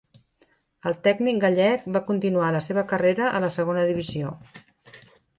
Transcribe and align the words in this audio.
El 0.91 0.95
tècnic 1.07 1.41
gallec 1.43 1.83
va 1.97 2.01
continuar 2.07 2.47
la 2.55 2.61
seva 2.67 2.83
carrera 2.93 3.27
a 3.41 3.43
la 3.43 3.51
Segona 3.57 3.83
Divisió. 3.91 4.33